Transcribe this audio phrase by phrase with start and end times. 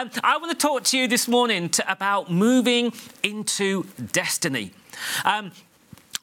[0.00, 4.72] Um, I want to talk to you this morning to, about moving into destiny.
[5.26, 5.52] Um,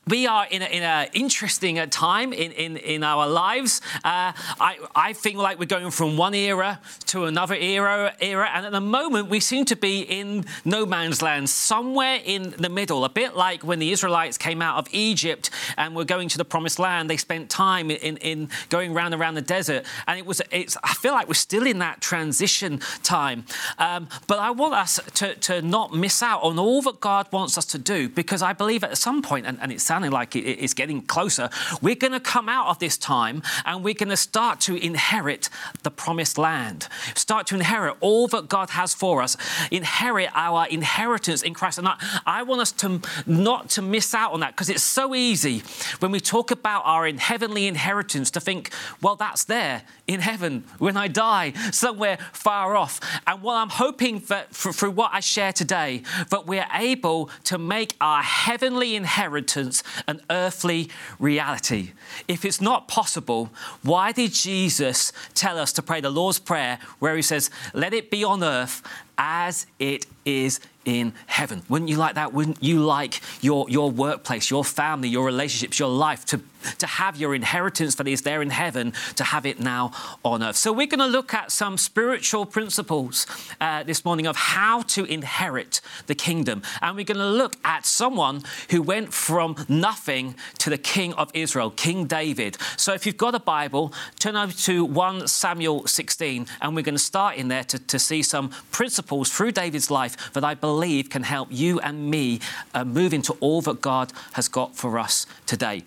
[0.08, 3.82] we are in an interesting uh, time in, in, in our lives.
[3.98, 8.66] Uh, I, I feel like we're going from one era to another era, era, and
[8.66, 13.04] at the moment we seem to be in no man's land, somewhere in the middle.
[13.06, 16.46] A bit like when the Israelites came out of Egypt and were going to the
[16.46, 20.26] Promised Land, they spent time in, in going round and around the desert, and it
[20.26, 20.42] was.
[20.52, 20.78] It's.
[20.84, 23.46] I feel like we're still in that transition time,
[23.78, 27.58] um, but I want us to, to not miss out on all that God wants
[27.58, 30.36] us to do because I believe at some point, and, and it sounds sounding like
[30.36, 31.50] it's getting closer,
[31.82, 35.50] we're going to come out of this time and we're going to start to inherit
[35.82, 39.36] the promised land, start to inherit all that God has for us,
[39.72, 41.80] inherit our inheritance in Christ.
[41.80, 41.98] And I,
[42.28, 45.64] I want us to not to miss out on that because it's so easy
[45.98, 48.70] when we talk about our heavenly inheritance to think,
[49.02, 53.00] well, that's there in heaven when I die, somewhere far off.
[53.26, 57.96] And what I'm hoping that through what I share today, that we're able to make
[58.00, 61.92] our heavenly inheritance an earthly reality.
[62.28, 63.50] If it's not possible,
[63.84, 68.12] why did Jesus tell us to pray the Lord's Prayer where he says, Let it
[68.12, 68.82] be on earth
[69.18, 71.62] as it is in heaven.
[71.68, 72.34] Wouldn't you like that?
[72.34, 76.40] Wouldn't you like your, your workplace, your family, your relationships, your life to,
[76.80, 79.92] to have your inheritance that is there in heaven, to have it now
[80.24, 80.56] on earth?
[80.56, 83.28] So, we're going to look at some spiritual principles
[83.60, 86.62] uh, this morning of how to inherit the kingdom.
[86.82, 91.30] And we're going to look at someone who went from nothing to the king of
[91.34, 92.56] Israel, King David.
[92.78, 96.96] So, if you've got a Bible, turn over to 1 Samuel 16, and we're going
[96.96, 100.78] to start in there to, to see some principles through David's life that I believe
[100.78, 102.40] believe can help you and me
[102.74, 105.84] uh, move into all that God has got for us today.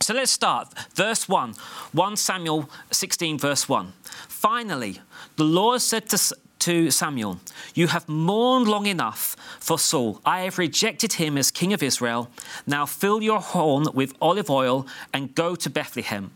[0.00, 0.72] So let's start.
[0.94, 1.54] Verse 1,
[1.92, 3.92] 1 Samuel 16, verse 1.
[4.28, 5.00] Finally,
[5.36, 7.40] the Lord said to, to Samuel,
[7.74, 10.20] You have mourned long enough for Saul.
[10.24, 12.30] I have rejected him as king of Israel.
[12.66, 16.30] Now fill your horn with olive oil and go to Bethlehem.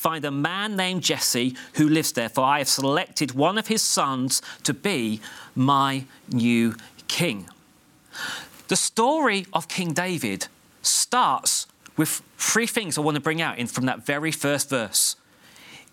[0.00, 3.82] Find a man named Jesse who lives there, for I have selected one of his
[3.82, 5.20] sons to be
[5.54, 6.74] my new
[7.06, 7.50] king.
[8.68, 10.46] The story of King David
[10.80, 11.66] starts
[11.98, 15.16] with three things I want to bring out in from that very first verse.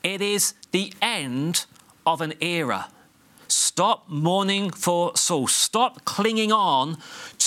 [0.03, 1.65] It is the end
[2.05, 2.87] of an era.
[3.49, 5.47] Stop mourning for Saul.
[5.47, 6.97] Stop clinging on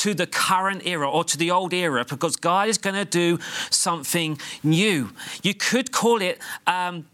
[0.01, 3.39] to the current era or to the old era because God is going to do
[3.71, 5.11] something new.
[5.43, 7.07] You could call it um,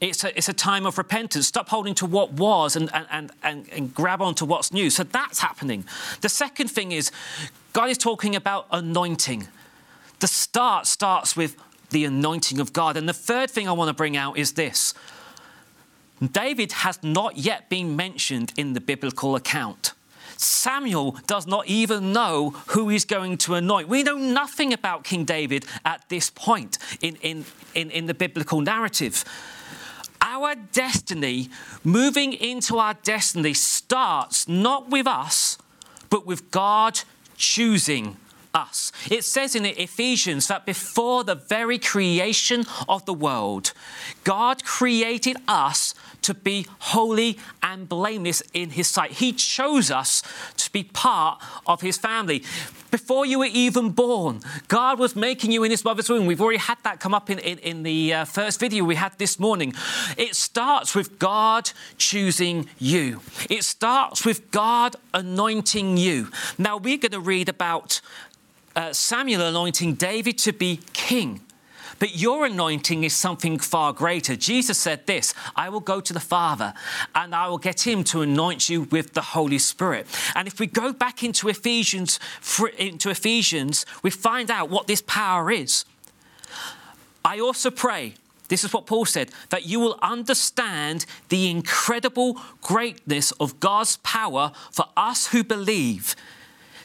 [0.00, 1.48] it's a, it's a time of repentance.
[1.48, 4.90] Stop holding to what was and, and, and, and grab on to what's new.
[4.90, 5.84] So that's happening.
[6.20, 7.10] The second thing is
[7.72, 9.48] God is talking about anointing.
[10.20, 11.56] The start starts with
[11.90, 12.96] the anointing of God.
[12.96, 14.94] And the third thing I want to bring out is this
[16.32, 19.92] David has not yet been mentioned in the biblical account.
[20.40, 23.88] Samuel does not even know who he's going to anoint.
[23.88, 27.44] We know nothing about King David at this point in, in,
[27.74, 29.24] in, in the biblical narrative
[30.20, 31.48] our destiny,
[31.84, 35.58] moving into our destiny, starts not with us,
[36.10, 37.00] but with God
[37.36, 38.16] choosing
[38.54, 38.92] us.
[39.10, 43.72] It says in Ephesians that before the very creation of the world,
[44.24, 45.94] God created us
[46.28, 49.12] to be holy and blameless in His sight.
[49.12, 50.22] He chose us
[50.58, 52.44] to be part of His family.
[52.90, 56.26] Before you were even born, God was making you in His mother's womb.
[56.26, 59.16] We've already had that come up in, in, in the uh, first video we had
[59.16, 59.72] this morning.
[60.18, 66.28] It starts with God choosing you, it starts with God anointing you.
[66.58, 68.02] Now, we're going to read about
[68.76, 71.40] uh, Samuel anointing David to be king.
[71.98, 74.36] But your anointing is something far greater.
[74.36, 76.74] Jesus said this I will go to the Father
[77.14, 80.06] and I will get him to anoint you with the Holy Spirit.
[80.34, 82.18] And if we go back into Ephesians,
[82.78, 85.84] into Ephesians, we find out what this power is.
[87.24, 88.14] I also pray
[88.48, 94.52] this is what Paul said that you will understand the incredible greatness of God's power
[94.72, 96.16] for us who believe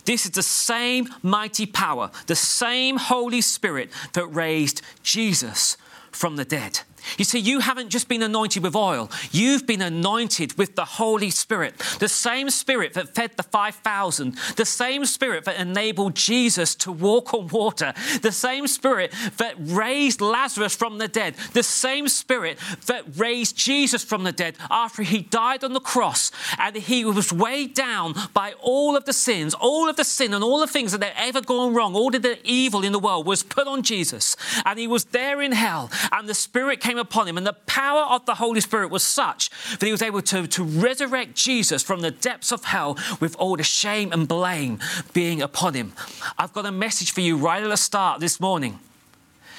[0.05, 5.77] this is the same mighty power, the same Holy Spirit that raised Jesus
[6.11, 6.81] from the dead.
[7.17, 11.29] You see, you haven't just been anointed with oil, you've been anointed with the Holy
[11.29, 11.77] Spirit.
[11.99, 17.33] The same Spirit that fed the 5,000, the same Spirit that enabled Jesus to walk
[17.33, 22.57] on water, the same Spirit that raised Lazarus from the dead, the same Spirit
[22.87, 26.31] that raised Jesus from the dead after he died on the cross.
[26.57, 30.43] And he was weighed down by all of the sins, all of the sin and
[30.43, 33.25] all the things that had ever gone wrong, all of the evil in the world
[33.25, 34.35] was put on Jesus.
[34.65, 37.53] And he was there in hell, and the Spirit came came upon him, and the
[37.65, 41.81] power of the Holy Spirit was such that he was able to, to resurrect Jesus
[41.81, 44.77] from the depths of hell with all the shame and blame
[45.11, 45.93] being upon him.
[46.37, 48.77] I've got a message for you right at the start this morning.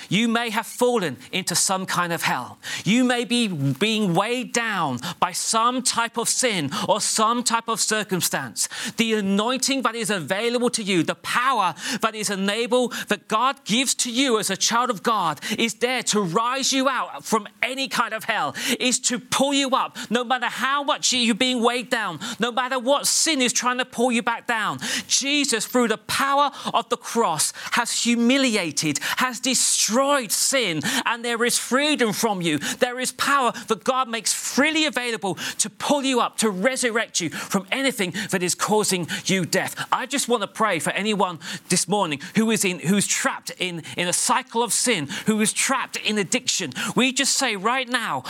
[0.08, 2.58] You may have fallen into some kind of hell.
[2.84, 7.80] You may be being weighed down by some type of sin or some type of
[7.80, 8.68] circumstance.
[8.96, 13.94] The anointing that is available to you, the power that is enabled, that God gives
[13.96, 17.88] to you as a child of God, is there to rise you out from any
[17.88, 21.90] kind of hell, is to pull you up, no matter how much you're being weighed
[21.90, 24.78] down, no matter what sin is trying to pull you back down.
[25.06, 31.44] Jesus, through the power of the cross, has humiliated, has destroyed destroyed sin and there
[31.44, 32.58] is freedom from you.
[32.58, 37.31] There is power that God makes freely available to pull you up, to resurrect you
[37.31, 39.76] from anything that is causing you death.
[39.93, 41.38] I just want to pray for anyone
[41.69, 45.52] this morning who is in who's trapped in, in a cycle of sin, who is
[45.52, 46.73] trapped in addiction.
[46.96, 48.25] We just say right now,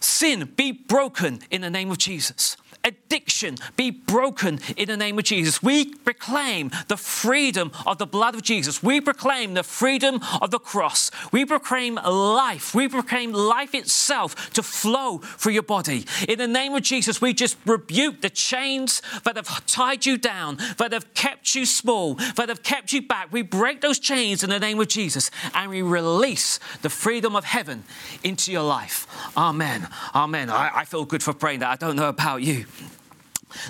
[0.00, 5.24] sin be broken in the name of Jesus addiction be broken in the name of
[5.24, 5.62] Jesus.
[5.62, 8.82] We proclaim the freedom of the blood of Jesus.
[8.82, 11.10] We proclaim the freedom of the cross.
[11.32, 12.74] We proclaim life.
[12.74, 16.06] We proclaim life itself to flow through your body.
[16.28, 20.58] In the name of Jesus, we just rebuke the chains that have tied you down,
[20.78, 23.32] that have kept you small, that have kept you back.
[23.32, 27.44] We break those chains in the name of Jesus and we release the freedom of
[27.44, 27.84] heaven
[28.22, 29.06] into your life.
[29.36, 29.88] Amen.
[30.14, 30.50] Amen.
[30.50, 31.70] I, I feel good for praying that.
[31.70, 32.66] I don't know about you.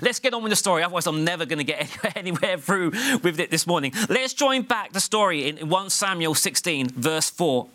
[0.03, 2.91] Let's get on with the story, otherwise, I'm never going to get anywhere through
[3.23, 3.93] with it this morning.
[4.09, 7.69] Let's join back the story in 1 Samuel 16, verse 4.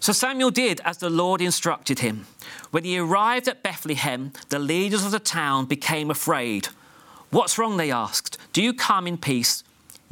[0.00, 2.26] So Samuel did as the Lord instructed him.
[2.72, 6.68] When he arrived at Bethlehem, the leaders of the town became afraid.
[7.30, 7.76] What's wrong?
[7.76, 8.36] They asked.
[8.52, 9.62] Do you come in peace?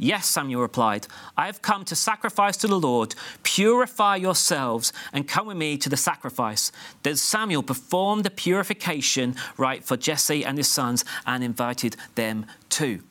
[0.03, 1.05] Yes, Samuel replied,
[1.37, 3.13] I have come to sacrifice to the Lord.
[3.43, 6.71] Purify yourselves and come with me to the sacrifice.
[7.03, 13.03] Then Samuel performed the purification rite for Jesse and his sons and invited them too.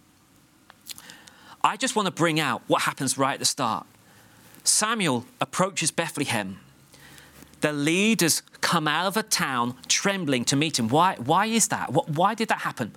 [1.63, 3.87] I just want to bring out what happens right at the start.
[4.65, 6.59] Samuel approaches Bethlehem.
[7.61, 10.89] The leaders come out of a town trembling to meet him.
[10.89, 11.93] Why, why is that?
[11.93, 12.97] Why did that happen?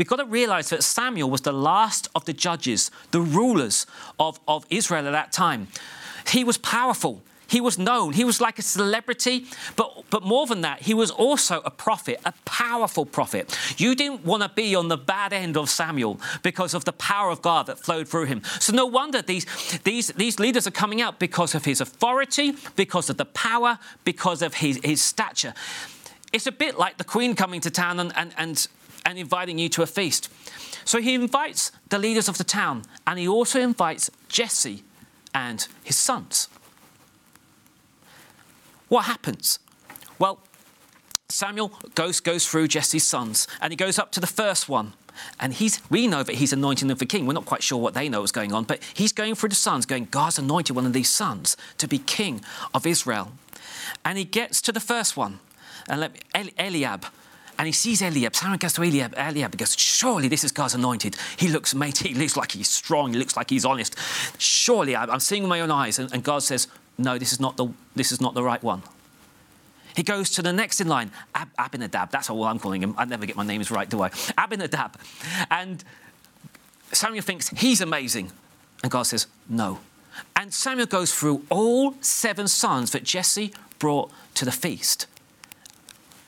[0.00, 3.84] We've got to realize that Samuel was the last of the judges, the rulers
[4.18, 5.68] of, of Israel at that time.
[6.26, 7.20] He was powerful.
[7.46, 8.14] He was known.
[8.14, 9.44] He was like a celebrity,
[9.76, 13.54] but, but more than that, he was also a prophet, a powerful prophet.
[13.76, 17.28] You didn't want to be on the bad end of Samuel because of the power
[17.28, 18.40] of God that flowed through him.
[18.58, 19.44] So no wonder these,
[19.84, 24.40] these, these leaders are coming out because of his authority, because of the power, because
[24.40, 25.52] of his, his stature.
[26.32, 28.66] It's a bit like the Queen coming to town and, and, and
[29.04, 30.30] and inviting you to a feast.
[30.84, 34.82] So he invites the leaders of the town and he also invites Jesse
[35.34, 36.48] and his sons.
[38.88, 39.58] What happens?
[40.18, 40.40] Well,
[41.28, 44.94] Samuel goes, goes through Jesse's sons and he goes up to the first one.
[45.38, 47.26] And he's, we know that he's anointing them for king.
[47.26, 49.54] We're not quite sure what they know is going on, but he's going through the
[49.54, 52.42] sons, going, God's anointed one of these sons to be king
[52.72, 53.32] of Israel.
[54.04, 55.40] And he gets to the first one,
[55.88, 57.06] and let me, Eliab,
[57.60, 58.34] and he sees Eliab.
[58.34, 59.12] Samuel goes to Eliab.
[59.18, 61.14] Eliab goes, Surely this is God's anointed.
[61.36, 62.08] He looks mighty.
[62.08, 63.12] He looks like he's strong.
[63.12, 63.96] He looks like he's honest.
[64.38, 65.98] Surely I'm seeing with my own eyes.
[65.98, 68.82] And, God says, No, this is not the, this is not the right one.
[69.94, 72.10] He goes to the next in line, Ab- Abinadab.
[72.10, 72.94] That's all I'm calling him.
[72.96, 74.10] I never get my names right, do I?
[74.38, 74.98] Abinadab.
[75.50, 75.84] And
[76.92, 78.32] Samuel thinks he's amazing.
[78.82, 79.80] And God says, No.
[80.34, 85.06] And Samuel goes through all seven sons that Jesse brought to the feast.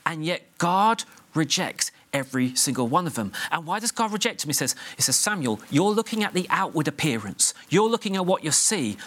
[0.05, 3.31] And yet God rejects every single one of them.
[3.51, 4.49] And why does God reject them?
[4.49, 7.53] He says, he says, Samuel, you're looking at the outward appearance.
[7.69, 8.97] You're looking at what you see,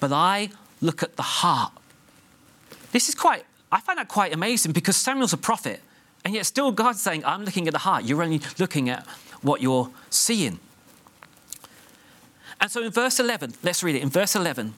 [0.00, 1.72] but I look at the heart.
[2.92, 5.80] This is quite, I find that quite amazing because Samuel's a prophet,
[6.24, 8.04] and yet still God's saying, I'm looking at the heart.
[8.04, 9.06] You're only looking at
[9.42, 10.58] what you're seeing.
[12.60, 14.02] And so in verse 11, let's read it.
[14.02, 14.74] In verse 11,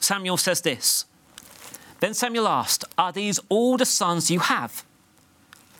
[0.00, 1.04] Samuel says this
[2.06, 4.84] then Samuel asked, Are these all the sons you have?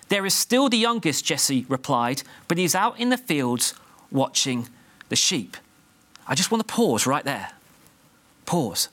[0.09, 3.75] There is still the youngest, Jesse replied, but he's out in the fields
[4.11, 4.68] watching
[5.09, 5.56] the sheep.
[6.26, 7.50] I just want to pause right there.
[8.45, 8.88] Pause.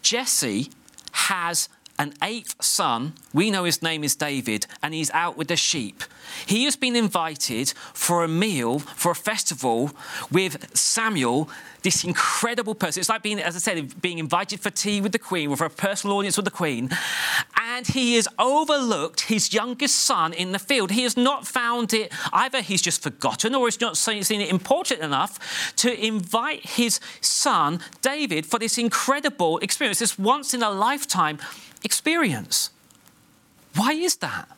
[0.00, 0.70] Jesse
[1.10, 1.68] has
[2.02, 3.12] an eighth son.
[3.32, 6.02] We know his name is David, and he's out with the sheep.
[6.46, 9.92] He has been invited for a meal, for a festival
[10.30, 11.48] with Samuel,
[11.82, 13.00] this incredible person.
[13.00, 15.68] It's like being, as I said, being invited for tea with the Queen, with a
[15.68, 16.90] personal audience with the Queen.
[17.56, 20.90] and he has overlooked his youngest son in the field.
[20.90, 25.00] He has not found it, either he's just forgotten or he's not seen it important
[25.00, 31.38] enough to invite his son, David, for this incredible experience, this once in a lifetime
[31.84, 32.70] experience.
[33.74, 34.48] Why is that?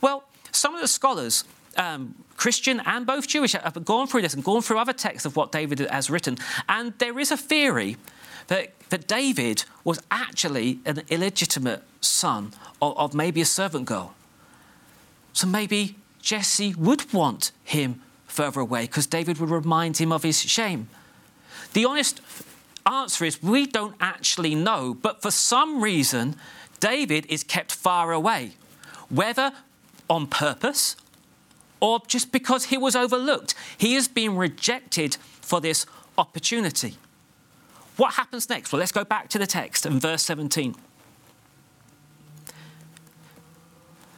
[0.00, 1.44] Well, some of the scholars,
[1.76, 5.36] um, Christian and both Jewish, have gone through this and gone through other texts of
[5.36, 6.38] what David has written.
[6.68, 7.96] And there is a theory
[8.48, 14.14] that, that David was actually an illegitimate son of, of maybe a servant girl.
[15.32, 20.40] So maybe Jesse would want him further away because David would remind him of his
[20.40, 20.88] shame.
[21.72, 22.20] The honest
[22.86, 26.36] answer is we don't actually know, but for some reason,
[26.80, 28.52] David is kept far away,
[29.08, 29.52] whether
[30.08, 30.96] on purpose
[31.80, 33.54] or just because he was overlooked.
[33.76, 35.86] He has been rejected for this
[36.16, 36.96] opportunity.
[37.96, 38.72] What happens next?
[38.72, 40.74] Well, let's go back to the text in verse 17.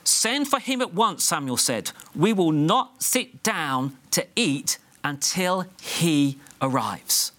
[0.04, 1.90] Send for him at once, Samuel said.
[2.14, 7.32] We will not sit down to eat until he arrives.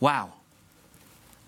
[0.00, 0.32] Wow.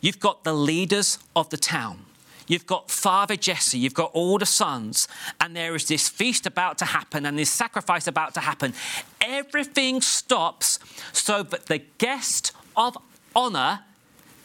[0.00, 2.04] You've got the leaders of the town.
[2.46, 5.06] You've got Father Jesse, you've got all the sons,
[5.38, 8.72] and there is this feast about to happen and this sacrifice about to happen.
[9.20, 10.78] Everything stops
[11.12, 12.96] so that the guest of
[13.36, 13.80] honor,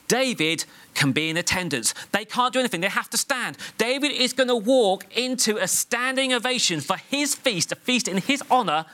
[0.09, 1.93] David, can be in attendance.
[2.11, 3.57] They can't do anything, they have to stand.
[3.77, 8.17] David is going to walk into a standing ovation for his feast, a feast in
[8.17, 8.85] his honor,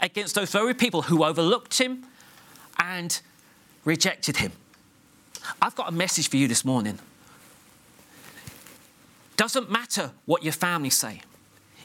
[0.00, 2.06] against those very people who overlooked him
[2.78, 3.20] and
[3.84, 4.52] rejected him.
[5.60, 6.98] I've got a message for you this morning.
[9.36, 11.22] Doesn't matter what your family say.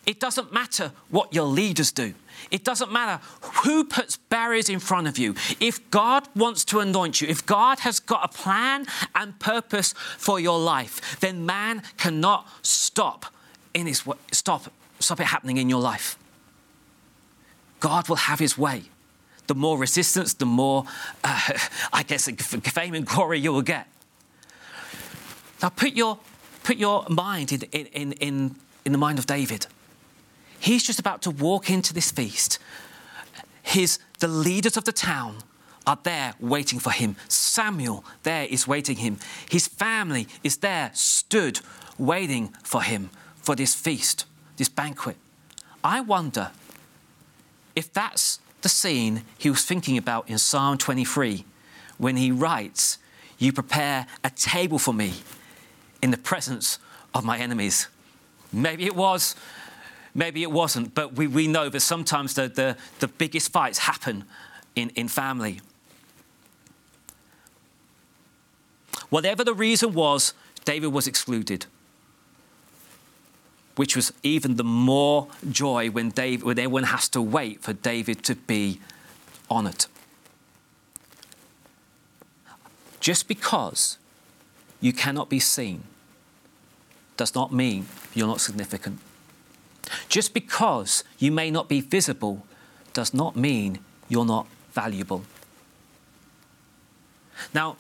[0.06, 2.14] It doesn't matter what your leaders do.
[2.52, 3.24] It doesn't matter
[3.64, 5.36] who puts barriers in front of you.
[5.60, 8.86] If God wants to anoint you, if God has got a plan
[9.16, 13.26] and purpose for your life, then man cannot stop
[13.74, 16.18] in his stop stop it happening in your life.
[17.80, 18.84] God will have his way
[19.48, 20.86] the more resistance, the more,
[21.24, 21.40] uh,
[21.94, 23.88] I guess, fame and glory you will get.
[25.62, 26.20] Now, put your,
[26.64, 29.68] put your mind in, in, in, in the mind of David.
[30.60, 32.60] He's just about to walk into this feast.
[33.62, 35.38] His, the leaders of the town
[35.88, 37.16] are there waiting for him.
[37.28, 39.18] Samuel there is waiting him.
[39.50, 41.60] His family is there, stood,
[41.98, 44.26] waiting for him for this feast,
[44.58, 45.18] this banquet.
[45.84, 46.52] I wonder
[47.76, 51.46] if that's the scene he was thinking about in Psalm 23
[52.00, 52.98] when he writes,
[53.38, 55.14] You prepare a table for me
[56.02, 56.80] in the presence
[57.14, 57.90] of my enemies.
[58.52, 59.36] Maybe it was,
[60.16, 64.24] maybe it wasn't, but we, we know that sometimes the, the, the biggest fights happen
[64.76, 65.62] in, in family.
[69.10, 71.68] Whatever the reason was, David was excluded
[73.76, 78.24] which was even the more joy when, David, when everyone has to wait for David
[78.24, 78.80] to be
[79.50, 79.86] honored.
[83.00, 83.98] Just because
[84.82, 85.84] you cannot be seen
[87.18, 89.00] does not mean you're not significant.
[90.10, 92.46] Just because you may not be visible
[92.94, 93.80] does not mean
[94.10, 95.24] you're not valuable.
[97.54, 97.78] Now,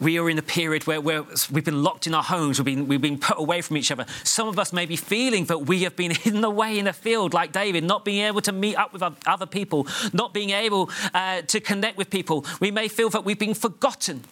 [0.00, 3.00] we are in a period where, we've been locked in our homes, we've been, we've
[3.00, 4.06] been put away from each other.
[4.24, 7.34] Some of us may be feeling that we have been hidden away in a field
[7.34, 11.42] like David, not being able to meet up with other people, not being able uh,
[11.42, 12.44] to connect with people.
[12.60, 14.24] We may feel that we've been forgotten.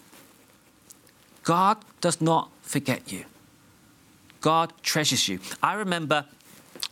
[1.43, 3.25] God does not forget you.
[4.41, 5.41] God treasures you.
[5.63, 6.27] I remember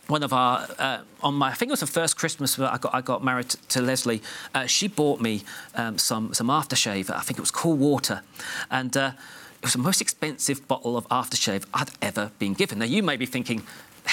[0.06, 2.94] one of our uh, on my I think it was the first Christmas I got
[2.94, 4.23] I got married to, Leslie.
[4.54, 5.42] Uh, she bought me
[5.75, 7.11] um, some some aftershave.
[7.11, 8.23] I think it was Cool Water,
[8.70, 9.12] and uh,
[9.58, 12.78] it was the most expensive bottle of aftershave I'd ever been given.
[12.78, 13.62] Now you may be thinking.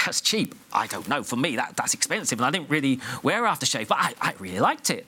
[0.05, 0.55] That's cheap.
[0.71, 1.21] I don't know.
[1.21, 4.61] For me, that, that's expensive, and I didn't really wear aftershave, but I, I really
[4.61, 5.05] liked it.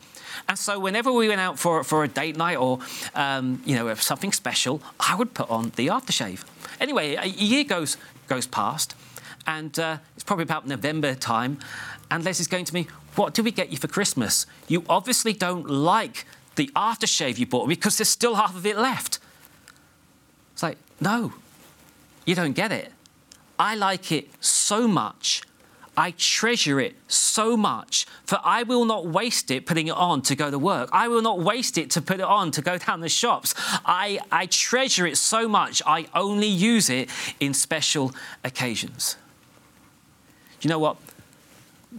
[0.50, 2.80] And so, whenever we went out for, for a date night or
[3.16, 6.44] um, you know something special, I would put on the aftershave.
[6.82, 7.96] Anyway, a year goes
[8.28, 8.94] goes past,
[9.48, 11.60] and uh, it's probably about November time.
[12.10, 14.46] And Leslie's going to me, What did we get you for Christmas?
[14.68, 19.20] You obviously don't like the aftershave you bought because there's still half of it left.
[20.54, 21.34] It's like, No,
[22.26, 22.92] you don't get it.
[23.60, 25.44] I like it so much.
[25.96, 30.36] I treasure it so much, for I will not waste it putting it on to
[30.36, 30.90] go to work.
[30.92, 33.54] I will not waste it to put it on to go down the shops.
[33.86, 38.12] I, I treasure it so much, I only use it in special
[38.44, 39.18] occasions
[40.64, 40.98] you know what?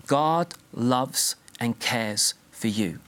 [0.06, 2.99] God loves and cares for you.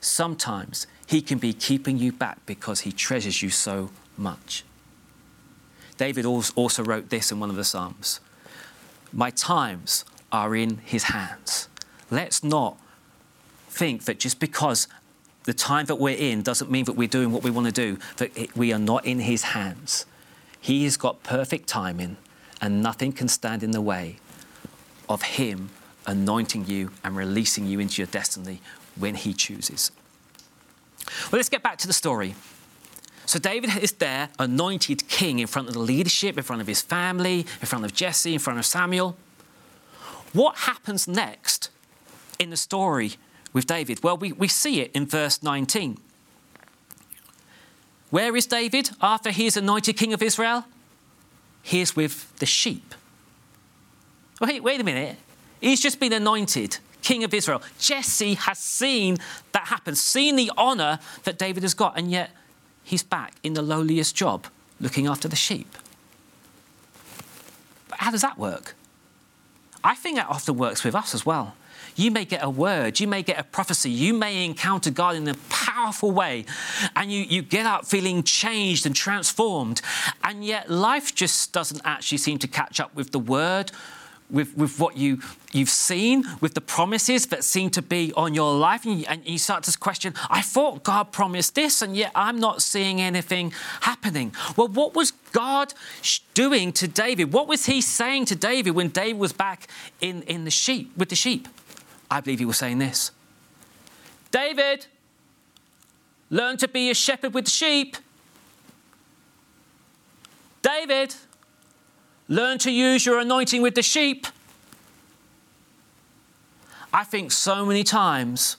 [0.00, 4.64] Sometimes He can be keeping you back because He treasures you so much.
[5.96, 8.20] David also wrote this in one of the Psalms
[9.12, 11.68] My times are in his hands.
[12.10, 12.78] Let's not
[13.68, 14.88] think that just because
[15.44, 17.98] the time that we're in doesn't mean that we're doing what we want to do,
[18.16, 20.06] that we are not in his hands.
[20.60, 22.16] He has got perfect timing,
[22.60, 24.16] and nothing can stand in the way
[25.12, 25.70] of him
[26.06, 28.60] anointing you and releasing you into your destiny
[28.96, 29.90] when he chooses.
[31.30, 32.34] Well, let's get back to the story.
[33.26, 36.82] So David is there, anointed king in front of the leadership, in front of his
[36.82, 39.16] family, in front of Jesse, in front of Samuel.
[40.32, 41.70] What happens next
[42.38, 43.12] in the story
[43.52, 44.02] with David?
[44.02, 45.98] Well, we, we see it in verse 19.
[48.10, 50.64] Where is David after he is anointed king of Israel?
[51.62, 52.94] He is with the sheep.
[54.42, 55.16] Wait, wait a minute.
[55.60, 57.62] He's just been anointed king of Israel.
[57.78, 59.18] Jesse has seen
[59.52, 62.30] that happen, seen the honor that David has got, and yet
[62.82, 64.46] he's back in the lowliest job,
[64.80, 65.76] looking after the sheep.
[67.88, 68.74] But how does that work?
[69.84, 71.54] I think that often works with us as well.
[71.94, 75.28] You may get a word, you may get a prophecy, you may encounter God in
[75.28, 76.46] a powerful way,
[76.96, 79.82] and you, you get up feeling changed and transformed,
[80.24, 83.72] and yet life just doesn't actually seem to catch up with the word
[84.30, 85.20] with, with what you,
[85.52, 89.26] you've seen, with the promises that seem to be on your life, and you, and
[89.26, 93.52] you start to question, I thought God promised this, and yet I'm not seeing anything
[93.82, 94.34] happening.
[94.56, 95.74] Well, what was God
[96.34, 97.32] doing to David?
[97.32, 99.68] What was he saying to David when David was back
[100.00, 101.48] in, in the sheep, with the sheep?
[102.10, 103.10] I believe he was saying this
[104.30, 104.86] David,
[106.30, 107.96] learn to be a shepherd with the sheep.
[110.62, 111.14] David,
[112.28, 114.26] Learn to use your anointing with the sheep.
[116.92, 118.56] I think so many times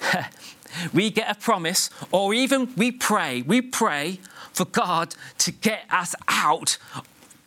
[0.92, 4.20] we get a promise, or even we pray, we pray
[4.52, 6.78] for God to get us out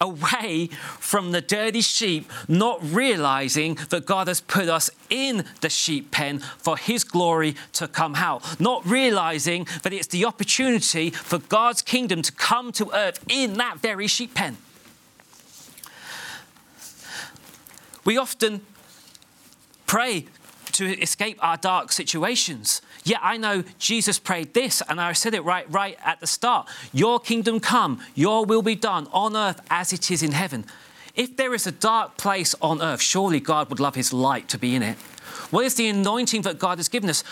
[0.02, 0.68] away
[1.00, 6.40] from the dirty sheep, not realizing that God has put us in the sheep pen
[6.40, 12.22] for His glory to come out, not realizing that it's the opportunity for God's kingdom
[12.22, 14.58] to come to earth in that very sheep pen.
[18.10, 18.62] We often
[19.86, 20.26] pray
[20.72, 22.82] to escape our dark situations.
[23.04, 26.68] Yeah, I know Jesus prayed this, and I said it right, right at the start.
[26.92, 30.66] Your kingdom come, your will be done on earth as it is in heaven.
[31.14, 34.58] If there is a dark place on earth, surely God would love his light to
[34.58, 34.98] be in it.
[35.52, 37.24] What is the anointing that God has given us?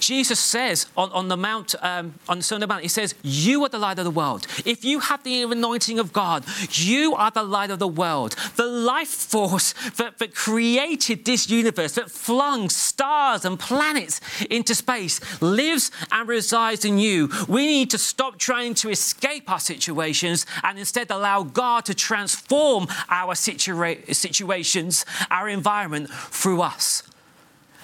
[0.00, 3.14] Jesus says on, on the Mount, um, on the Sermon on the Mount, he says,
[3.22, 4.46] You are the light of the world.
[4.64, 8.34] If you have the anointing of God, you are the light of the world.
[8.56, 15.20] The life force that, that created this universe, that flung stars and planets into space,
[15.42, 17.30] lives and resides in you.
[17.48, 22.86] We need to stop trying to escape our situations and instead allow God to transform
[23.10, 27.02] our situa- situations, our environment through us.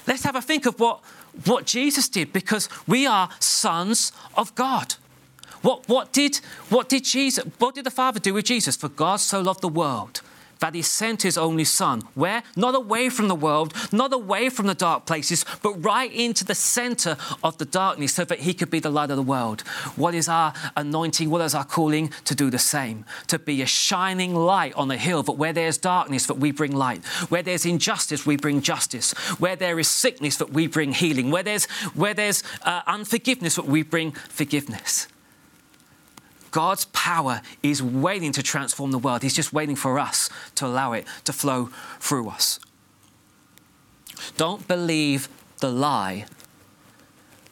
[0.06, 1.00] Let's have a think of what,
[1.44, 4.94] what Jesus did because we are sons of God.
[5.62, 6.36] What, what, did,
[6.70, 8.76] what did Jesus, what did the Father do with Jesus?
[8.76, 10.20] For God so loved the world
[10.62, 12.02] that he sent his only son.
[12.14, 12.44] Where?
[12.54, 16.54] Not away from the world, not away from the dark places, but right into the
[16.54, 19.62] center of the darkness so that he could be the light of the world.
[19.96, 21.28] What is our anointing?
[21.30, 22.12] What is our calling?
[22.26, 25.78] To do the same, to be a shining light on the hill, that where there's
[25.78, 27.04] darkness, that we bring light.
[27.28, 29.12] Where there's injustice, we bring justice.
[29.40, 31.32] Where there is sickness, that we bring healing.
[31.32, 35.08] Where there's, where there's uh, unforgiveness, that we bring forgiveness.
[36.52, 39.22] God's power is waiting to transform the world.
[39.22, 42.60] He's just waiting for us to allow it to flow through us.
[44.36, 46.26] Don't believe the lie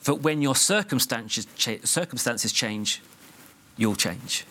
[0.05, 1.47] that when your circumstances,
[1.85, 3.03] circumstances change,
[3.77, 4.45] you'll change.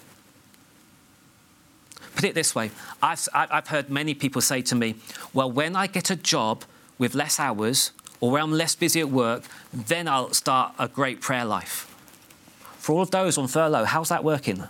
[2.15, 4.95] Put it this way I've, I've heard many people say to me,
[5.33, 6.65] well, when I get a job
[6.97, 11.21] with less hours or when I'm less busy at work, then I'll start a great
[11.21, 11.88] prayer life.
[12.89, 14.63] For all of those on furlough, how's that working?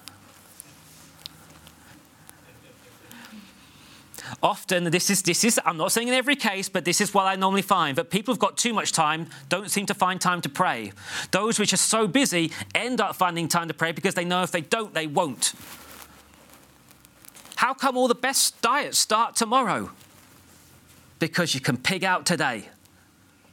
[4.43, 7.27] Often, this is, this is, I'm not saying in every case, but this is what
[7.27, 10.41] I normally find that people who've got too much time don't seem to find time
[10.41, 10.91] to pray.
[11.31, 14.51] Those which are so busy end up finding time to pray because they know if
[14.51, 15.53] they don't, they won't.
[17.55, 19.91] How come all the best diets start tomorrow?
[21.19, 22.67] Because you can pig out today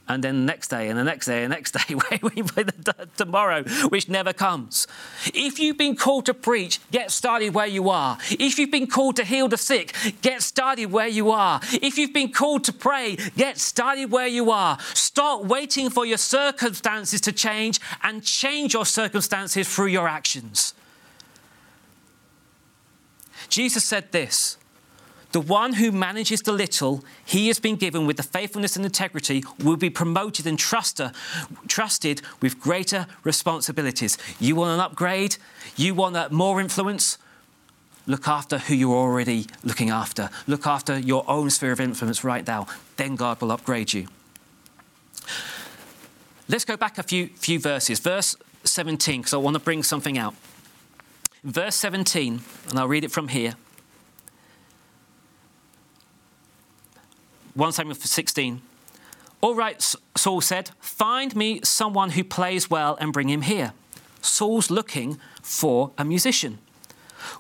[0.09, 2.63] and then the next day and the next day and the next day, waiting for
[2.63, 4.87] the tomorrow, which never comes.
[5.35, 8.19] If you've been called to preach, get started where you are.
[8.31, 11.61] If you've been called to heal the sick, get started where you are.
[11.73, 14.79] If you've been called to pray, get started where you are.
[14.95, 20.75] Stop waiting for your circumstances to change and change your circumstances through your actions.
[23.49, 24.59] Jesus said this
[25.37, 29.45] The one who manages the little he has been given with the faithfulness and integrity
[29.63, 31.11] will be promoted and trusted,
[31.69, 34.17] trusted with greater responsibilities.
[34.41, 35.37] You want an upgrade?
[35.77, 37.19] You want more influence?
[38.07, 40.31] Look after who you're already looking after.
[40.47, 42.67] Look after your own sphere of influence right now.
[42.97, 44.09] Then God will upgrade you.
[46.49, 48.01] Let's go back a few, few verses.
[48.01, 50.35] Verse 17, because I want to bring something out.
[51.45, 53.57] Verse 17, and I'll read it from here.
[57.57, 58.61] 1 Samuel 16.
[59.41, 63.73] All right, Saul said, find me someone who plays well and bring him here.
[64.21, 66.59] Saul's looking for a musician.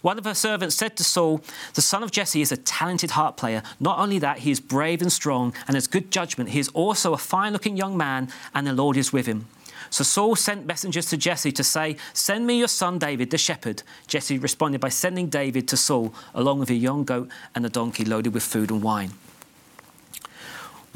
[0.01, 1.43] One of her servants said to Saul,
[1.75, 3.63] The son of Jesse is a talented harp player.
[3.79, 6.51] Not only that, he is brave and strong and has good judgment.
[6.51, 9.47] He is also a fine looking young man, and the Lord is with him.
[9.91, 13.83] So Saul sent messengers to Jesse to say, Send me your son David, the shepherd.
[14.07, 18.07] Jesse responded by sending David to Saul, along with a young goat and a donkey
[18.07, 19.13] loaded with food and wine.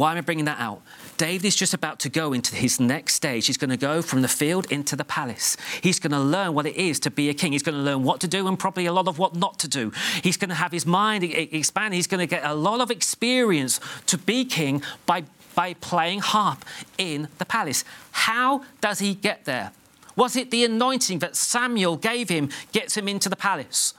[0.01, 0.81] Why am I bringing that out?
[1.19, 3.47] David is just about to go into his next stage.
[3.47, 5.59] He's going to go from the field into the palace.
[5.83, 7.53] He's going to learn what it is to be a king.
[7.53, 9.69] He's going to learn what to do and probably a lot of what not to
[9.69, 9.93] do.
[10.23, 11.93] He's going to have his mind expand.
[11.93, 16.65] He's going to get a lot of experience to be king by, by playing harp
[16.97, 17.85] in the palace.
[18.13, 19.71] How does he get there?
[20.17, 23.93] Was it the anointing that Samuel gave him gets him into the palace?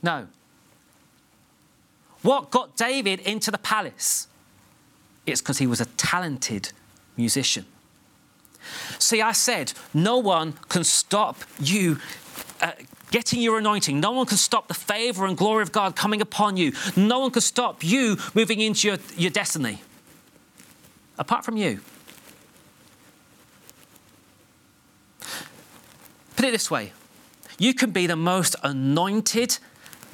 [0.00, 0.28] No.
[2.22, 4.28] What got David into the palace?
[5.30, 6.72] It's because he was a talented
[7.16, 7.66] musician.
[8.98, 11.98] See, I said, no one can stop you
[12.60, 12.72] uh,
[13.10, 14.00] getting your anointing.
[14.00, 16.72] No one can stop the favor and glory of God coming upon you.
[16.96, 19.82] No one can stop you moving into your, your destiny.
[21.18, 21.80] Apart from you.
[26.36, 26.92] Put it this way
[27.58, 29.58] you can be the most anointed,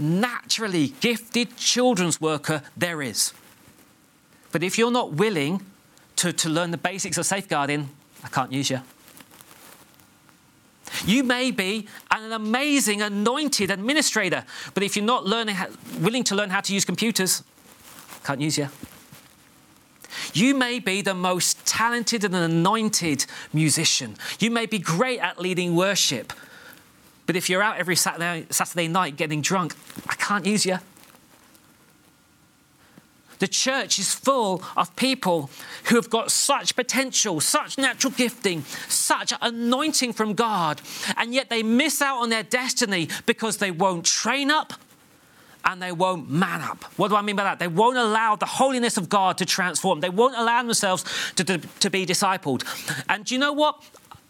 [0.00, 3.32] naturally gifted children's worker there is.
[4.56, 5.60] But if you're not willing
[6.16, 7.90] to, to learn the basics of safeguarding,
[8.24, 8.80] I can't use you.
[11.04, 15.56] You may be an amazing, anointed administrator, but if you're not learning,
[16.00, 17.42] willing to learn how to use computers,
[18.24, 18.70] can't use you.
[20.32, 24.16] You may be the most talented and anointed musician.
[24.38, 26.32] You may be great at leading worship,
[27.26, 29.74] but if you're out every Saturday, Saturday night getting drunk,
[30.08, 30.78] I can't use you.
[33.38, 35.50] The church is full of people
[35.84, 40.80] who have got such potential, such natural gifting, such anointing from God,
[41.16, 44.72] and yet they miss out on their destiny because they won't train up
[45.66, 46.84] and they won't man up.
[46.96, 47.58] What do I mean by that?
[47.58, 50.00] They won't allow the holiness of God to transform.
[50.00, 52.64] They won't allow themselves to, to, to be discipled.
[53.08, 53.82] And do you know what?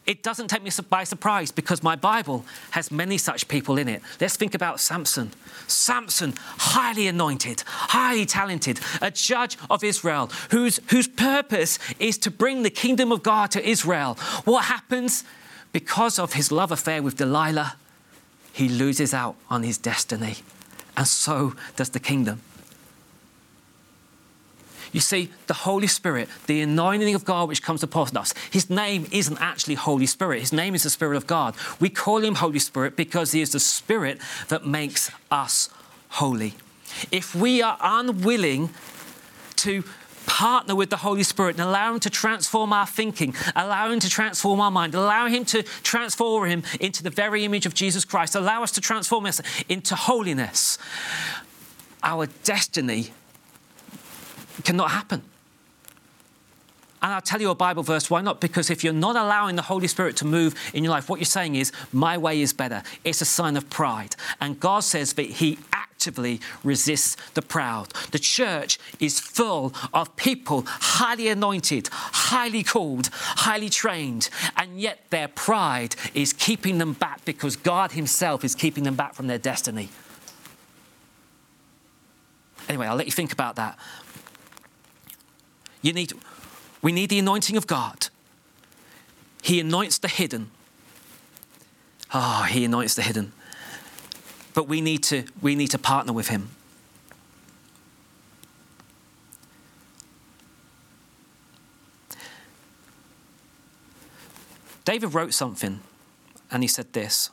[0.07, 4.03] It doesn't take me by surprise because my Bible has many such people in it.
[4.21, 5.33] Let's think about Samson.
[5.67, 12.63] Samson, highly anointed, highly talented, a judge of Israel, whose, whose purpose is to bring
[12.63, 14.15] the kingdom of God to Israel.
[14.45, 15.25] What happens?
[15.73, 17.77] Because of his love affair with Delilah,
[18.53, 20.37] he loses out on his destiny.
[20.97, 22.41] And so does the kingdom.
[24.97, 29.07] You see, the Holy Spirit, the anointing of God which comes upon us, his name
[29.13, 30.41] isn't actually Holy Spirit.
[30.41, 31.55] His name is the Spirit of God.
[31.79, 35.69] We call him Holy Spirit because he is the Spirit that makes us
[36.09, 36.55] holy.
[37.13, 38.71] If we are unwilling
[39.57, 39.85] to
[40.25, 44.09] partner with the Holy Spirit and allow Him to transform our thinking, allow Him to
[44.09, 48.35] transform our mind, allow Him to transform Him into the very image of Jesus Christ,
[48.35, 50.79] allow us to transform us into holiness.
[52.03, 53.13] Our destiny
[54.63, 55.23] cannot happen.
[57.03, 58.11] And I'll tell you a Bible verse.
[58.11, 58.41] Why not?
[58.41, 61.27] Because if you're not allowing the Holy Spirit to move in your life, what you're
[61.27, 62.83] saying is, my way is better.
[63.05, 64.17] It's a sign of pride.
[64.41, 67.91] And God says that He actively resists the proud.
[68.11, 75.29] The church is full of people highly anointed, highly called, highly trained, and yet their
[75.29, 79.91] pride is keeping them back because God Himself is keeping them back from their destiny.
[82.69, 83.79] Anyway, I'll let you think about that.
[85.87, 86.15] You need,
[86.83, 88.09] we need the anointing of God.
[89.41, 90.51] He anoints the hidden.
[92.13, 93.31] Ah, oh, he anoints the hidden.
[94.53, 96.49] But we need to, we need to partner with him.
[104.85, 105.79] David wrote something
[106.51, 107.31] and he said this.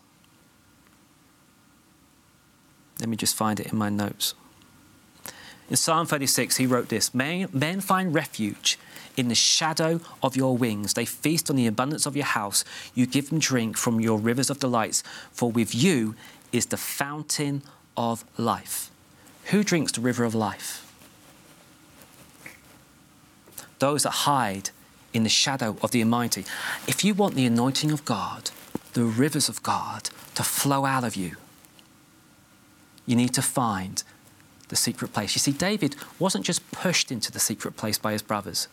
[3.00, 4.36] Let me just find it in my notes.
[5.74, 7.48] In Psalm 36, he wrote this Men,
[7.82, 8.78] find refuge
[9.18, 10.94] in the shadow of your wings.
[10.94, 12.64] They feast on the abundance of your house.
[12.94, 16.14] You give them drink from your rivers of delights, for with you
[16.52, 17.64] is the fountain
[17.98, 18.92] of life.
[19.46, 20.88] Who drinks the river of life?
[23.80, 24.70] Those that hide
[25.12, 26.46] in the shadow of the Almighty.
[26.88, 28.52] If you want the anointing of God,
[28.94, 31.38] the rivers of God to flow out of you,
[33.08, 34.04] you need to find
[34.70, 35.36] the secret place.
[35.36, 38.68] You see, David wasn't just pushed into the secret place by his brothers,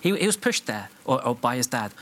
[0.00, 1.92] he, he was pushed there or, or by his dad.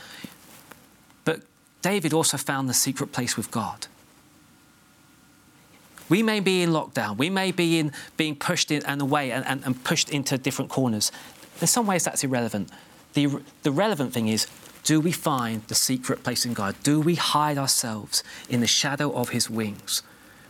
[1.23, 1.41] But
[1.81, 3.87] David also found the secret place with God.
[6.09, 7.17] We may be in lockdown.
[7.17, 10.69] We may be in being pushed in and away and, and, and pushed into different
[10.69, 11.11] corners.
[11.61, 12.69] In some ways, that's irrelevant.
[13.13, 14.47] The, the relevant thing is
[14.83, 16.75] do we find the secret place in God?
[16.83, 20.01] Do we hide ourselves in the shadow of his wings?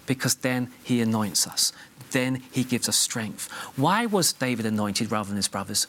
[0.06, 1.74] Because then he anoints us.
[2.12, 3.50] Then he gives us strength.
[3.76, 5.88] Why was David anointed rather than his brothers?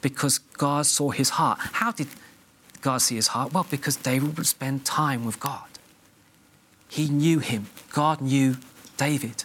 [0.00, 1.58] Because God saw his heart.
[1.60, 2.08] How did
[2.80, 3.52] God see his heart?
[3.52, 5.68] Well, because David would spend time with God.
[6.88, 7.66] He knew him.
[7.92, 8.56] God knew
[8.96, 9.44] David.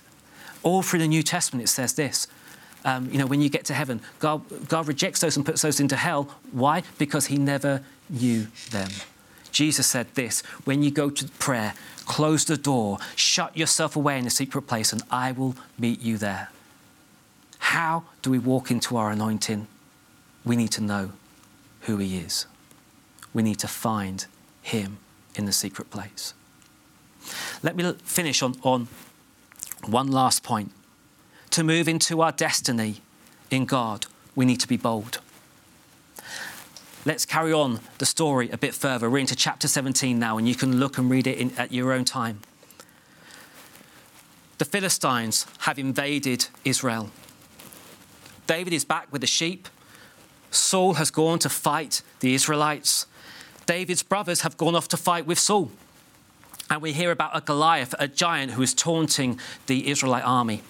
[0.63, 2.27] All through the New Testament, it says this.
[2.85, 5.79] Um, you know, when you get to heaven, God, God rejects those and puts those
[5.79, 6.29] into hell.
[6.51, 6.83] Why?
[6.97, 8.89] Because he never knew them.
[9.55, 14.27] Jesus said this when you go to prayer, close the door, shut yourself away in
[14.27, 16.49] a secret place, and I will meet you there.
[17.59, 19.67] How do we walk into our anointing?
[20.43, 21.13] We need to know
[21.83, 22.47] who He is.
[23.33, 24.25] We need to find
[24.61, 24.97] Him
[25.35, 26.33] in the secret place.
[27.63, 28.89] Let me finish on, on
[29.85, 30.73] one last point.
[31.51, 32.97] To move into our destiny
[33.49, 35.19] in God, we need to be bold.
[37.07, 39.11] Let's carry on the story a bit further.
[39.11, 41.93] We're into chapter 17 now, and you can look and read it in, at your
[41.93, 42.39] own time.
[44.57, 47.11] The Philistines have invaded Israel.
[48.47, 49.67] David is back with the sheep.
[50.49, 53.05] Saul has gone to fight the Israelites.
[53.67, 55.69] David's brothers have gone off to fight with Saul.
[56.71, 60.63] And we hear about a Goliath, a giant who is taunting the Israelite army.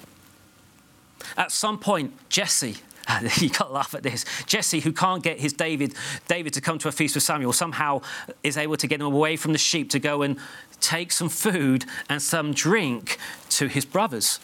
[1.38, 2.78] At some point, Jesse,
[3.38, 4.26] you got to laugh at this.
[4.46, 5.94] Jesse, who can't get his David,
[6.28, 8.02] David to come to a feast with Samuel, somehow
[8.44, 10.38] is able to get him away from the sheep to go and
[10.80, 13.18] take some food and some drink
[13.50, 14.40] to his brothers.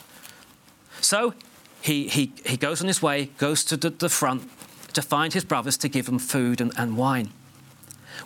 [1.01, 1.33] So
[1.81, 4.49] he, he, he goes on his way, goes to the, the front
[4.93, 7.31] to find his brothers to give them food and, and wine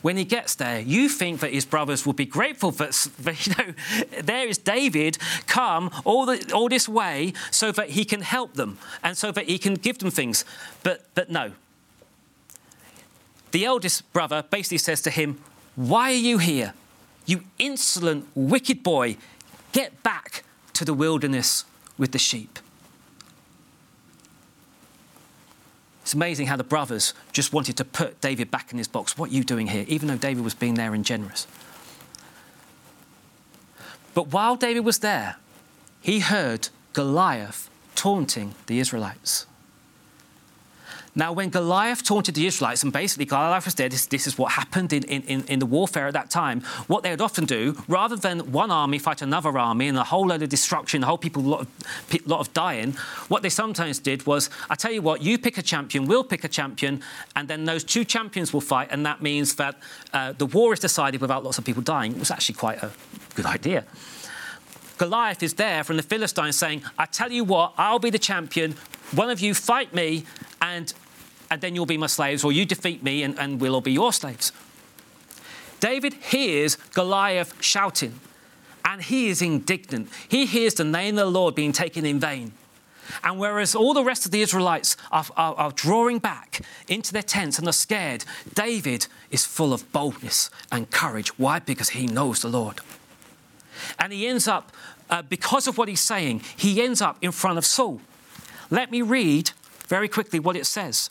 [0.02, 3.10] when he gets there, you think that his brothers will be grateful that,
[3.46, 3.74] you know,
[4.22, 5.18] there is David
[5.48, 9.46] come all, the, all this way so that he can help them and so that
[9.46, 10.46] he can give them things.
[10.84, 11.52] But, but no.
[13.52, 15.40] The eldest brother basically says to him,
[15.76, 16.74] Why are you here?
[17.26, 19.18] You insolent, wicked boy,
[19.72, 20.44] get back
[20.74, 21.66] to the wilderness
[21.98, 22.60] with the sheep.
[26.06, 29.18] It's amazing how the brothers just wanted to put David back in his box.
[29.18, 29.86] What are you doing here?
[29.88, 31.48] Even though David was being there and generous.
[34.14, 35.38] But while David was there,
[36.02, 39.48] he heard Goliath taunting the Israelites.
[41.18, 44.52] Now, when Goliath taunted the Israelites, and basically Goliath was dead, this, this is what
[44.52, 46.60] happened in, in, in the warfare at that time.
[46.88, 50.28] What they would often do, rather than one army fight another army and a whole
[50.28, 52.94] load of destruction, a whole people, lot of, lot of dying,
[53.30, 56.44] what they sometimes did was, I tell you what, you pick a champion, we'll pick
[56.44, 57.02] a champion,
[57.36, 59.78] and then those two champions will fight, and that means that
[60.12, 62.12] uh, the war is decided without lots of people dying.
[62.12, 62.92] It was actually quite a
[63.36, 63.86] good idea.
[64.98, 68.76] Goliath is there from the Philistines saying, I tell you what, I'll be the champion.
[69.14, 70.26] One of you fight me,
[70.62, 70.94] and
[71.56, 73.94] and then you'll be my slaves, or you defeat me and, and we'll all be
[73.94, 74.52] your slaves.
[75.80, 78.20] David hears Goliath shouting,
[78.84, 80.10] and he is indignant.
[80.28, 82.52] He hears the name of the Lord being taken in vain.
[83.24, 87.24] And whereas all the rest of the Israelites are, are, are, drawing back into their
[87.24, 91.40] tents and are scared, David is full of boldness and courage.
[91.40, 91.60] Why?
[91.60, 92.82] Because he knows the Lord.
[93.98, 94.74] And he ends up,
[95.10, 98.02] uh, because of what he's saying, he ends up in front of Saul.
[98.70, 99.52] Let me read
[99.88, 101.10] very quickly what it says.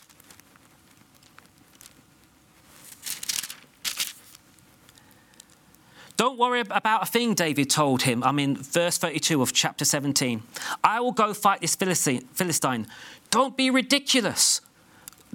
[6.17, 8.23] Don't worry about a thing, David told him.
[8.23, 10.43] I'm in verse 32 of chapter 17.
[10.83, 12.87] I will go fight this Philistine.
[13.31, 14.61] Don't be ridiculous.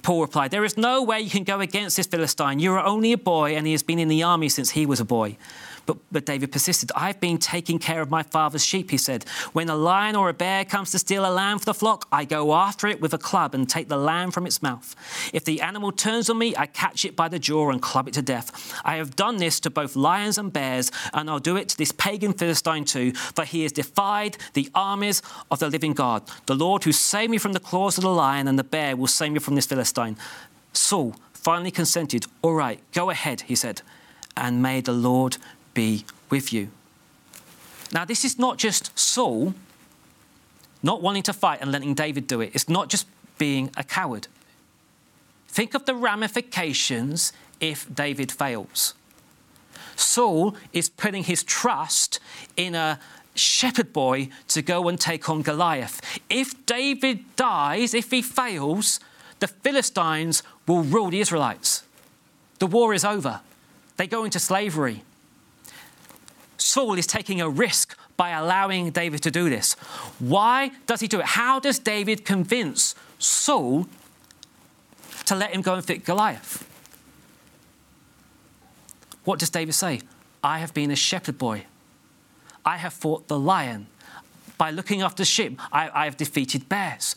[0.01, 2.59] Paul replied, There is no way you can go against this Philistine.
[2.59, 4.99] You are only a boy, and he has been in the army since he was
[4.99, 5.37] a boy.
[5.85, 6.91] But, but David persisted.
[6.95, 9.25] I've been taking care of my father's sheep, he said.
[9.53, 12.23] When a lion or a bear comes to steal a lamb for the flock, I
[12.23, 14.95] go after it with a club and take the lamb from its mouth.
[15.33, 18.13] If the animal turns on me, I catch it by the jaw and club it
[18.13, 18.79] to death.
[18.85, 21.91] I have done this to both lions and bears, and I'll do it to this
[21.91, 26.23] pagan Philistine too, for he has defied the armies of the living God.
[26.45, 29.07] The Lord who saved me from the claws of the lion and the bear will
[29.07, 30.17] save me from this Philistine.
[30.73, 32.25] Saul finally consented.
[32.41, 33.81] All right, go ahead, he said,
[34.37, 35.37] and may the Lord
[35.73, 36.69] be with you.
[37.93, 39.53] Now, this is not just Saul
[40.83, 42.51] not wanting to fight and letting David do it.
[42.53, 43.07] It's not just
[43.37, 44.27] being a coward.
[45.47, 48.93] Think of the ramifications if David fails.
[49.95, 52.19] Saul is putting his trust
[52.55, 52.99] in a
[53.35, 56.01] shepherd boy to go and take on Goliath.
[56.29, 58.99] If David dies, if he fails,
[59.39, 61.83] the Philistines will rule the Israelites.
[62.59, 63.41] The war is over.
[63.97, 65.03] They go into slavery.
[66.61, 69.73] Saul is taking a risk by allowing David to do this.
[70.19, 71.25] Why does he do it?
[71.25, 73.87] How does David convince Saul
[75.25, 76.67] to let him go and fight Goliath?
[79.23, 80.01] What does David say?
[80.43, 81.65] I have been a shepherd boy.
[82.65, 83.87] I have fought the lion.
[84.57, 87.15] By looking after sheep, I, I have defeated bears.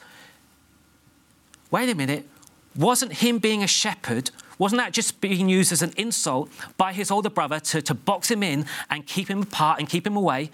[1.71, 2.27] Wait a minute.
[2.75, 7.11] Wasn't him being a shepherd, wasn't that just being used as an insult by his
[7.11, 10.51] older brother to, to box him in and keep him apart and keep him away?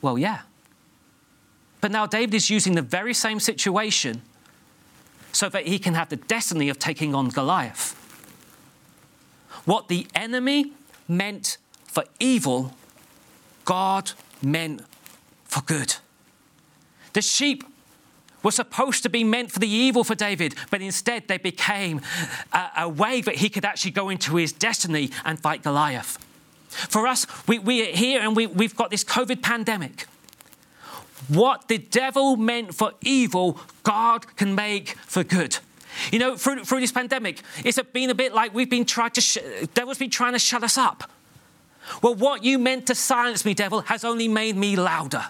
[0.00, 0.40] Well, yeah.
[1.80, 4.22] But now David is using the very same situation
[5.32, 7.96] so that he can have the destiny of taking on Goliath.
[9.64, 10.72] What the enemy
[11.06, 12.74] meant for evil,
[13.64, 14.82] God meant
[15.44, 15.96] for good.
[17.12, 17.64] The sheep
[18.42, 22.00] were supposed to be meant for the evil for David, but instead they became
[22.52, 26.18] a, a, way that he could actually go into his destiny and fight Goliath.
[26.68, 30.06] For us, we, we are here and we, we've got this COVID pandemic.
[31.28, 35.58] What the devil meant for evil, God can make for good.
[36.12, 39.20] You know, through, through this pandemic, it's been a bit like we've been trying to,
[39.20, 39.38] sh-
[39.74, 41.10] devil's been trying to shut us up.
[42.02, 45.26] Well, what you meant to silence me, devil, has only made me louder.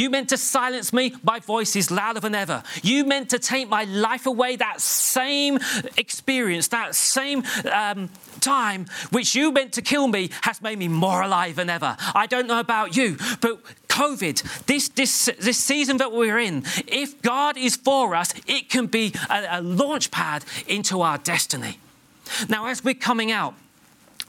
[0.00, 2.62] You meant to silence me, my voice is louder than ever.
[2.82, 5.58] You meant to take my life away, that same
[5.98, 8.08] experience, that same um,
[8.40, 11.98] time which you meant to kill me has made me more alive than ever.
[12.14, 17.20] I don't know about you, but COVID, this, this, this season that we're in, if
[17.20, 21.78] God is for us, it can be a, a launch pad into our destiny.
[22.48, 23.54] Now, as we're coming out,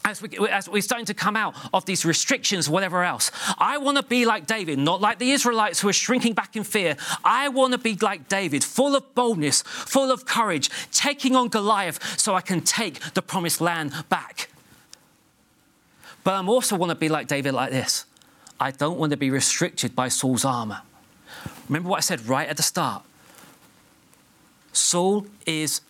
[0.06, 3.32] as, we, as we're starting to come out of these restrictions, whatever else.
[3.58, 6.64] I want to be like David, not like the Israelites who are shrinking back in
[6.64, 6.98] fear.
[7.24, 12.20] I want to be like David, full of boldness, full of courage, taking on Goliath
[12.20, 14.50] so I can take the promised land back.
[16.24, 18.06] But I also want to be like David, like this.
[18.60, 20.82] I don't want to be restricted by Saul's armor.
[21.68, 23.04] Remember what I said right at the start?
[24.74, 25.82] Saul is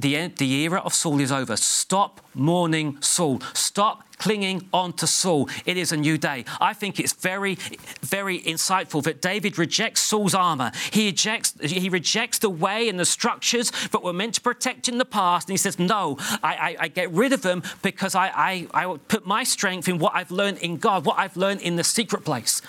[0.00, 1.56] the, the era of Saul is over.
[1.56, 3.40] Stop mourning Saul.
[3.52, 5.48] Stop clinging on to Saul.
[5.64, 6.44] It is a new day.
[6.60, 7.56] I think it's very,
[8.00, 10.72] very insightful that David rejects Saul's armor.
[10.92, 14.98] He rejects, he rejects the way and the structures that were meant to protect in
[14.98, 15.48] the past.
[15.48, 18.96] And he says, No, I, I, I get rid of them because I, I, I
[19.08, 22.24] put my strength in what I've learned in God, what I've learned in the secret
[22.24, 22.62] place.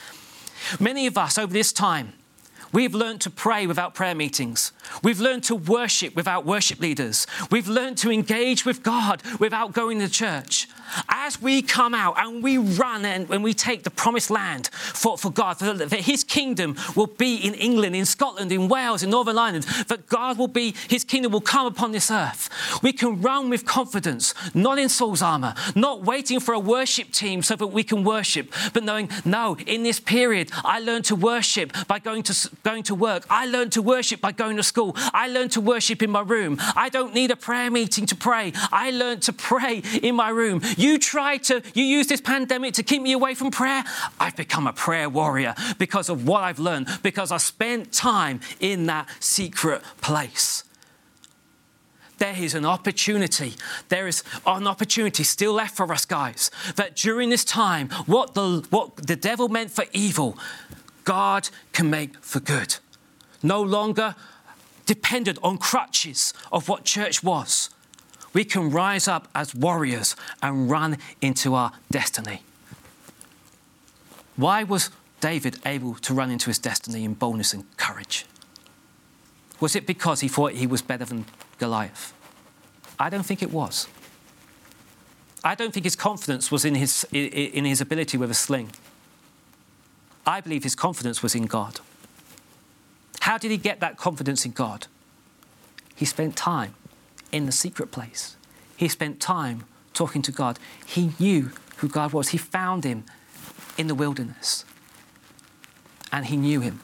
[0.79, 2.13] Many of us over this time,
[2.71, 4.71] We've learned to pray without prayer meetings.
[5.03, 7.25] We've learned to worship without worship leaders.
[7.51, 10.67] We've learned to engage with God without going to church.
[11.07, 15.17] As we come out and we run and when we take the promised land for,
[15.17, 19.37] for God, that His kingdom will be in England, in Scotland, in Wales, in Northern
[19.37, 22.49] Ireland, that God will be, His kingdom will come upon this earth.
[22.81, 27.43] We can run with confidence, not in Saul's armor, not waiting for a worship team
[27.43, 31.73] so that we can worship, but knowing, no, in this period, I learned to worship
[31.87, 33.25] by going to, going to work.
[33.29, 34.93] I learned to worship by going to school.
[35.13, 36.57] I learned to worship in my room.
[36.75, 38.53] I don't need a prayer meeting to pray.
[38.71, 40.61] I learned to pray in my room.
[40.77, 43.83] You try to, you use this pandemic to keep me away from prayer.
[44.19, 48.85] I've become a prayer warrior because of what I've learned, because I spent time in
[48.87, 50.63] that secret place
[52.19, 53.53] there is an opportunity.
[53.87, 58.65] There is an opportunity still left for us, guys, that during this time, what the,
[58.69, 60.37] what the devil meant for evil,
[61.09, 62.75] God can make for good.
[63.41, 64.13] No longer
[64.85, 67.71] dependent on crutches of what church was
[68.31, 72.43] we can rise up as warriors and run into our destiny.
[74.35, 78.27] Why was David able to run into his destiny in boldness and courage?
[79.59, 81.25] Was it because he thought he was better than
[81.57, 82.13] Goliath?
[82.99, 83.87] I don't think it was.
[85.43, 88.69] I don't think his confidence was in his, in his ability with a sling.
[90.29, 91.79] I believe his confidence was in God.
[93.21, 94.85] How did he get that confidence in God?
[95.95, 96.75] He spent time
[97.31, 98.35] in the secret place.
[98.77, 99.63] He spent time
[99.95, 100.59] talking to God.
[100.85, 102.29] He knew who God was.
[102.29, 103.05] He found him
[103.75, 104.65] in the wilderness.
[106.11, 106.81] And he knew him.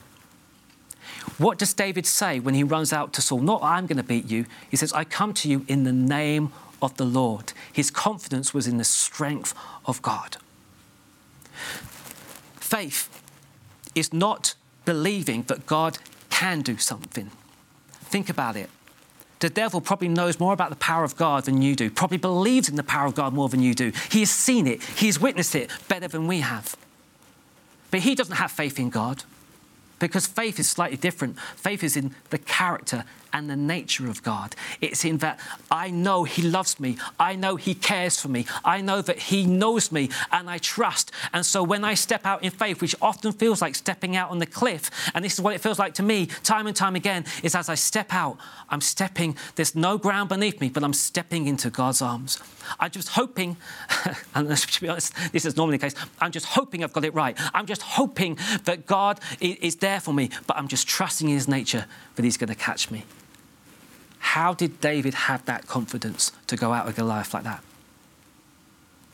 [1.38, 3.42] What does David say when he runs out to Saul?
[3.42, 4.48] Not, I'm going to beat you.
[4.72, 7.54] He says, I come to you in the name of the Lord.
[7.72, 9.54] His confidence was in the strength
[9.86, 10.38] of God.
[12.56, 13.15] Faith
[13.96, 15.98] is not believing that God
[16.30, 17.32] can do something.
[18.02, 18.70] Think about it.
[19.40, 22.70] The devil probably knows more about the power of God than you do, probably believes
[22.70, 23.92] in the power of God more than you do.
[24.10, 26.76] He has seen it, he has witnessed it better than we have.
[27.92, 29.24] But he doesn't have faith in God
[30.00, 31.40] because faith is slightly different.
[31.56, 33.04] Faith is in the character
[33.36, 34.56] and the nature of God.
[34.80, 36.98] It's in that I know He loves me.
[37.20, 38.46] I know He cares for me.
[38.64, 41.12] I know that He knows me and I trust.
[41.34, 44.40] And so when I step out in faith, which often feels like stepping out on
[44.40, 47.26] the cliff, and this is what it feels like to me time and time again,
[47.44, 48.38] is as I step out,
[48.70, 52.40] I'm stepping, there's no ground beneath me, but I'm stepping into God's arms.
[52.80, 53.58] I'm just hoping,
[54.34, 57.14] and to be honest, this is normally the case, I'm just hoping I've got it
[57.14, 57.38] right.
[57.54, 61.50] I'm just hoping that God is there for me, but I'm just trusting in His
[61.50, 63.04] nature that He's going to catch me.
[64.34, 67.64] How did David have that confidence to go out with Goliath like that?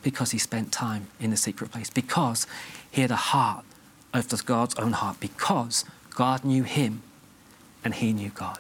[0.01, 2.47] Because he spent time in the secret place, because
[2.89, 3.66] he had a heart
[4.14, 7.03] of God's own heart, because God knew him
[7.84, 8.59] and he knew God.